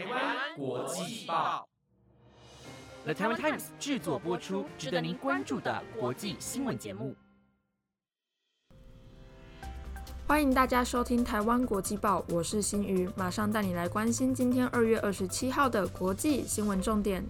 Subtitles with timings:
[0.00, 1.68] 台湾国际报
[3.04, 7.14] ，The Taiwan Times 制作播出，值得您关注的国际新闻节目。
[10.26, 17.22] 欢迎大家收听台湾国际报，我是新宇，马上带你来关心今天二月二十七号的国际新闻重点。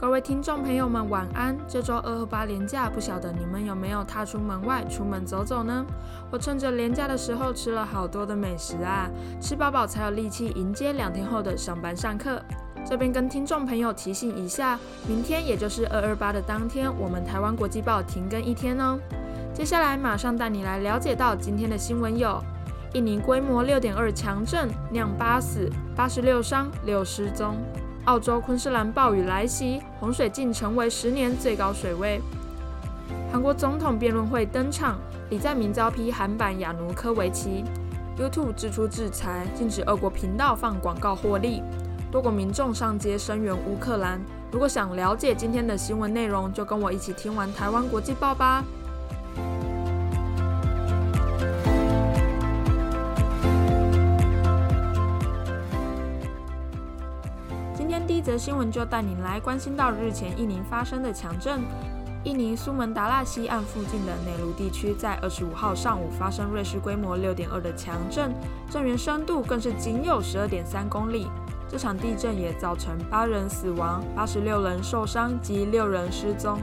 [0.00, 1.54] 各位听众朋友们，晚安！
[1.68, 5.84] 这周二二八连假，不晓得你们有没有踏出门外出门走走呢？
[6.30, 9.10] 我趁着连假的时候吃了好多的美食啊，
[9.42, 12.40] 吃饱饱才有力气迎接两天后的上班上课。
[12.82, 18.98] 这边跟听众朋友提醒一下，明天也就是二二八的当天，我们台湾国际报停更一天哦。
[19.52, 22.42] 接下来马上带你来了解到今天的新闻有：
[22.94, 27.54] 印尼规模六点二强震酿八死，八十六伤六失踪。
[28.06, 32.20] 澳洲昆士兰暴雨来袭，洪水竟成为十年最高水位。
[33.30, 37.64] 韩国总统辩论会登场，李在明遭批韩版亚努科维奇。
[38.18, 41.62] YouTube 支出制裁，禁止俄国频道放广告获利。
[42.10, 44.20] 多国民众上街声援乌克兰。
[44.50, 48.64] 如果想了解今天的新闻内容，就跟我一起听完台湾国际报吧。
[58.30, 61.62] 则新闻就带您来关心到日前印尼发生的强震。
[62.22, 68.32] 印尼苏门答腊西岸附近的内陆地区在二十五号上午发生瑞士规模六点二的强震，
[68.70, 71.26] 震源深度更是仅有十二点三公里。
[71.68, 76.60] 这场地震也造成八人死亡、八十六人受伤及六人失踪。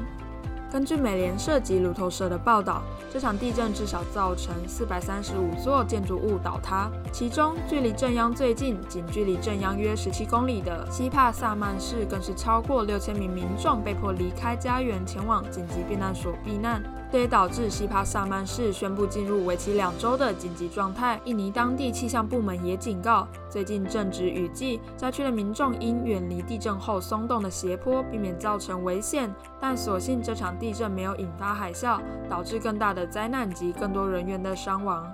[0.72, 16.84] 根据美联社及路透社的报道，这场地震至少造成四百三十五座建筑物倒塌，其中距离震央最近、仅距离震央约十七公里的西帕萨曼市，更是超过六千名民众被迫离开家园，前往紧急避难所避难。
[17.10, 21.20] 这也导致西帕萨曼市宣布进入为期两周的紧急状态。
[21.24, 29.34] 印尼当地气象部门也警告，最近正值雨季，灾区的民众应远离地震后松动的斜坡，避免造成危险。
[29.60, 35.10] 但所幸这场地震没有引发海啸，导致更大的灾难及更多人员的伤亡。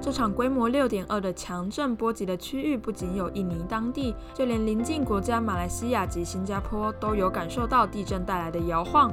[0.00, 9.12] 这场规模六点二的强震波及的区域不仅有印尼当地，就连邻近国家马来西亚及新加坡都有感受到地震带来的摇晃。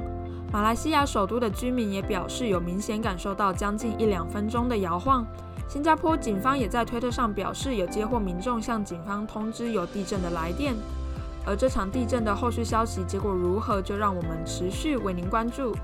[0.52, 5.26] 马来西亚首都的居民也表示有明显感受到将近一两分钟的摇晃。
[5.66, 10.74] 新加坡警方也在推特上表示有接获民众向警方通知有地震的来电。
[11.46, 15.74] 而这场地震的后续消息结果如何，就让我们持续为您关注。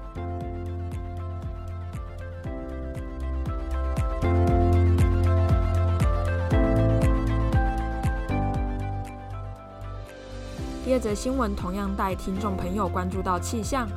[10.84, 13.88] 第二则新闻同样带听众朋友关注到气象。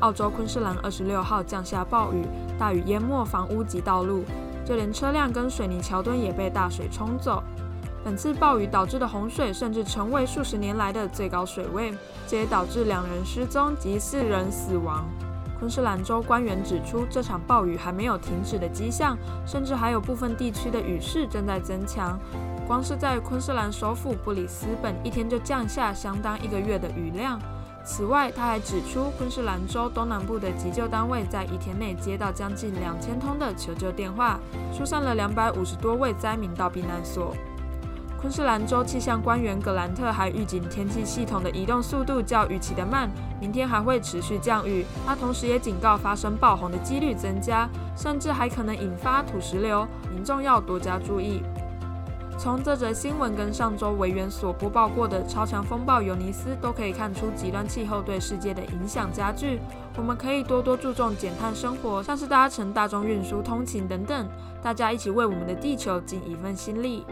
[0.00, 2.26] 澳洲昆士兰二十六号降下暴雨，
[2.58, 4.24] 大雨淹没房屋及道路，
[4.64, 7.42] 就连车辆跟水泥桥墩也被大水冲走。
[8.04, 11.94] 本次暴雨导致的洪水甚至成为数十年来的最高水位，
[12.26, 15.04] 这也导致两人失踪及四人死亡。
[15.58, 19.16] 昆士兰州官员指出，这场暴雨还没有停止的迹象，
[19.46, 22.18] 甚至还有部分地区的雨势正在增强。
[22.66, 27.40] 光是在昆士兰首府布里斯本，一天就降下相当一个月的雨量。
[27.84, 34.40] 此外，他还指出，昆士兰州东南部的急救单位在一天内接到将近两千通的求救电话，
[34.72, 37.36] 疏散了两百五十多位灾民到避难所。
[38.18, 44.86] 昆士兰州气象官员格兰特还预警，天气系统的移动速度较预期的慢，明天还会持续降雨。
[45.06, 51.42] 他同时也警告，发生爆洪的几率增加，甚至还可能引发土石流，民众要多加注意。
[52.36, 59.60] 从这则新闻跟上周维园所播报过的超强风暴尤尼斯都可以看出，极端气候对世界的影响加剧。
[59.96, 64.28] 我们可以多多注重减碳生活，像是搭乘大众运输通勤等等，
[64.62, 67.06] 大家一起为我们的地球尽一份心力。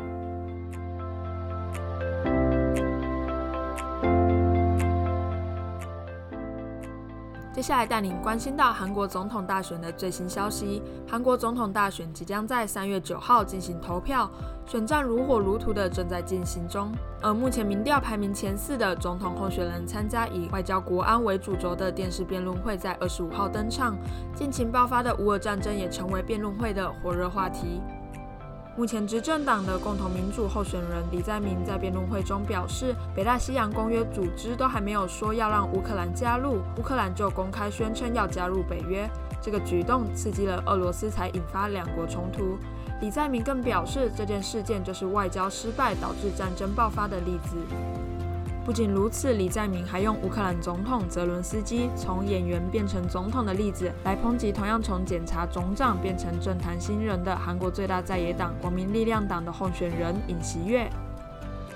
[7.62, 10.83] 接下来带您关心到韩国总统大选的最新消息。
[11.06, 14.28] 韩国总统大选即将在三月九号进行投票，
[14.67, 16.91] 选战如火如荼的正在进行中。
[17.21, 23.97] 而目前民调排名前四的总统候选人参加以外交国安为主轴的电视辩论会，在二十五号登场。
[24.34, 27.81] 近期爆发的乌俄战争也成为辩论会的火热话题。
[28.74, 39.07] 目前执政党的共同民主候选人李在明在辩论会中表示，北大西洋公约组织都还没有说要让乌克兰加入，乌克兰就公开宣称要加入北约。
[39.42, 42.57] 这个举动刺激了俄罗斯，才引发两国冲突。
[43.03, 47.57] 李在明更表示，这件事件就是外交失败导致战争爆发的例子。
[48.64, 60.88] 不仅如此，李在明还用乌克兰总统泽伦斯基从演员变成总统的例子来抨击同样从检察总长变成政坛新人的韩国最大在野党国民力量党的候选人尹锡悦。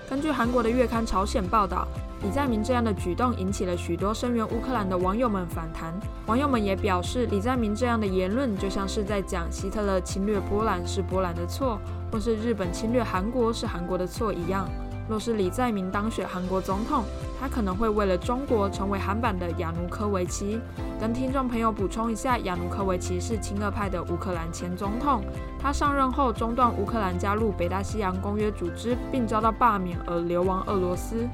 [0.09, 1.89] 根据韩国的月刊《朝鲜》报道，
[2.23, 5.93] 李在明这样的举动引起了许多声援乌克兰的网友们反弹。
[6.27, 11.81] 网友们也表示，李在明这样的言论就像是在讲希特勒侵略波兰是波兰的错，
[12.13, 14.69] 或是日本侵略韩国是韩国的错一样。
[15.09, 17.05] 若是李在明当选韩国总统，
[17.41, 20.61] 他可能会为了中国成为韩版的亚努科维奇。
[21.01, 25.23] 跟听众朋友补充一下，亚努科维奇是亲俄派的乌克兰前总统，
[25.61, 31.29] 他上任后中断乌克兰加入北大西洋公约组织，并遭到罢免而流亡俄罗斯。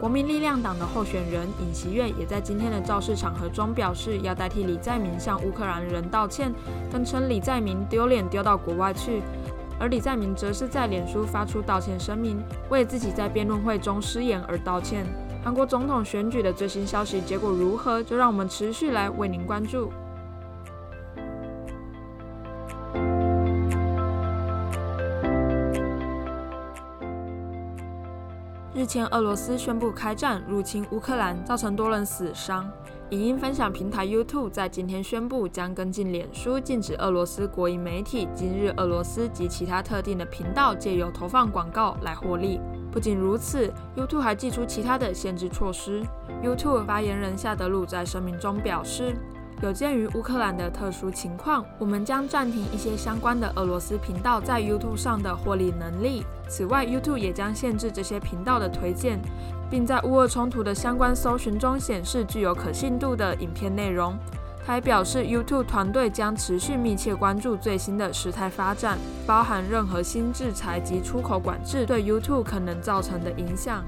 [0.00, 6.50] 国民力量党的候选人尹锡悦也在今天的造势场合中表示，要代替李在明向乌克兰人道歉，
[6.90, 9.20] 更称李在明丢脸丢到国外去。
[9.80, 12.38] 而李在明则是在脸书发出道歉声明，
[12.68, 15.06] 为自己在辩论会中失言而道歉。
[15.42, 18.02] 韩国总统选举的最新消息结果如何？
[18.02, 19.90] 就让我们持续来为您关注。
[28.74, 32.70] 日前，俄罗斯宣布开战入侵乌克兰，造成多人死伤。
[33.10, 42.60] 影音分享平台 YouTube 在今天宣布，将跟进脸书禁止俄罗斯国营媒体“今日俄罗斯”及其他特定的频道借由投放广告来获利。
[42.92, 46.04] 不仅如此，YouTube 还祭出其他的限制措施。
[46.40, 49.16] YouTube 发言人夏德鲁在声明中表示。
[49.62, 56.24] 有鉴于乌克兰的特殊情况，我们将暂停一些相关的俄罗斯频道在 YouTube 上的获利能力。
[56.48, 59.20] 此外，YouTube 也将限制这些频道的推荐，
[59.70, 64.18] 并在乌俄冲突的相关搜寻中显示具有可信度的影片内容。
[64.66, 73.82] 他还表示，YouTube 团队将持续密切关注最新的时态发展，包含任何新制裁及出口管制对 YouTube 可能造成的影响。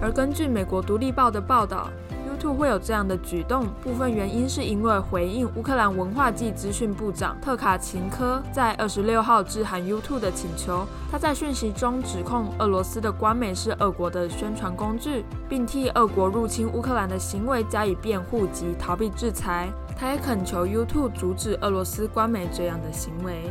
[0.00, 1.88] 而根据美国《独立报》的报道。
[2.36, 10.86] YouTube 会有这样的举动，部分原因是因为回应乌克兰文化及资讯部长特卡琴科在二十六号致函 YouTube 的请求。
[11.10, 19.68] 他在讯息中指控俄罗斯的官媒是俄国的宣传工具，并替俄国入侵乌克兰的行为加以辩护及逃避制裁。
[19.98, 23.50] 他也恳求 YouTube 阻止俄罗斯官媒这样的行为。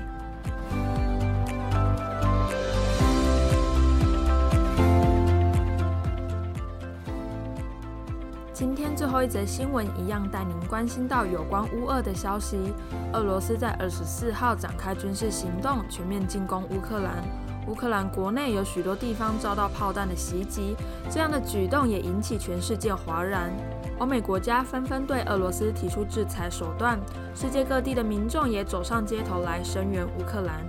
[9.05, 12.73] 最后一则新闻一样带您关心到有关乌俄的消息。
[13.13, 17.23] 俄罗斯在二十四号展开军事行动，全面进攻乌克兰。
[17.67, 20.75] 乌克兰国内有许多地方遭到炮弹的袭击，
[21.07, 23.53] 这样的举动也引起全世界哗然。
[23.99, 26.99] 欧美国家纷纷对俄罗斯提出制裁手段，
[27.35, 30.65] 世界各地的民众也走上街头来声援乌克兰。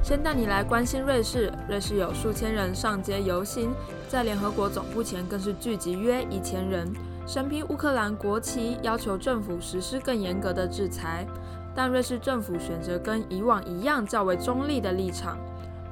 [0.00, 3.72] 先带你来关心瑞士，瑞士有数千人上街游行，
[4.06, 6.88] 在联合国总部前更是聚集约一千人。
[7.30, 11.24] 身披乌克兰国旗，要求政府实施更严格的制裁，
[11.72, 15.38] 但瑞士政府选择跟以往一样较为中立的立场。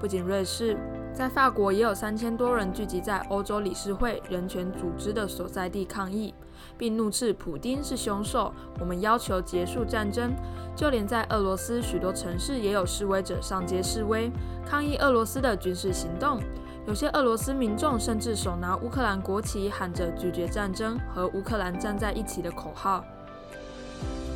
[0.00, 0.76] 不仅瑞士，
[1.14, 6.34] 在法国也有三千多人聚集在欧洲理事会人权组织的所在地抗议，
[6.76, 8.52] 并怒斥普丁是凶手。
[8.80, 10.32] 我们要求结束战争。
[10.74, 14.28] 就连在俄罗斯许多城市，也有示威者上街示威，
[14.66, 16.40] 抗议俄罗斯的军事行动。
[16.88, 23.04] 有些俄罗斯民众甚至手拿乌克兰国旗，喊着拒绝战争和乌克兰站在一起的口号。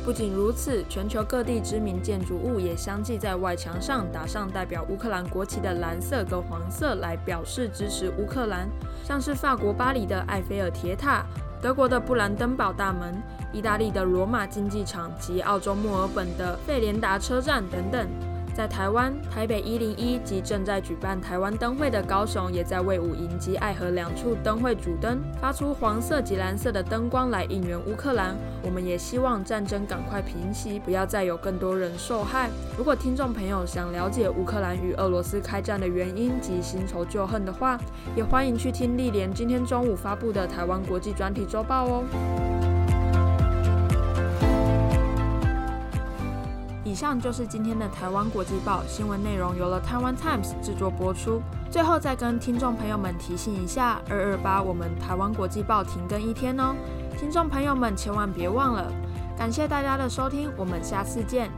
[0.05, 8.69] 不仅如此，全球各地知名建筑物也相继在外墙上打上代表乌克兰国旗的蓝色跟黄色，来表示支持乌克兰。
[9.03, 11.25] 像是法国巴黎的埃菲尔铁塔、
[11.59, 13.19] 德国的布兰登堡大门、
[13.51, 18.07] 意大利的罗马竞技场及澳洲墨尔本的费连达车站等等。
[18.55, 28.35] 在台湾，台北一零一及正在举办台湾灯会的高雄，也在为五营及爱河两处灯会主灯发出黄色及蓝色的灯光来应援乌克兰。
[28.61, 32.49] 我们也希望战争赶快平息，不要再有更多人受害。
[32.77, 37.79] 如果听众朋友想了解乌克兰与俄罗斯开战的原因及新仇旧恨的话，
[38.15, 42.72] 也欢迎去听丽莲今天中午发布的台湾国际专题周报哦。
[46.83, 51.41] 以上就是今天的台湾国际报新闻内容，由了台湾 Times 制作播出。
[51.71, 56.75] 最后再跟听众朋友们提醒一下，二二八我们台湾国际报停更一天哦，
[57.17, 58.91] 听众朋友们千万别忘了。
[59.37, 61.49] 感谢大家的收听，我们下次见。